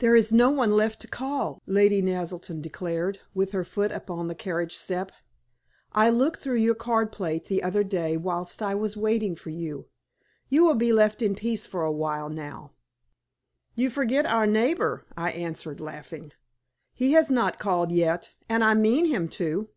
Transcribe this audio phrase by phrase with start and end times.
[0.00, 4.34] "There is no one left to call," Lady Naselton declared, with her foot upon the
[4.34, 5.10] carriage step.
[5.92, 9.88] "I looked through your card plate the other day whilst I was waiting for you.
[10.50, 12.72] You will be left in peace for a little while now."
[13.74, 16.32] "You forget our neighbor," I answered, laughing.
[16.92, 19.70] "He has not called yet, and I mean him to."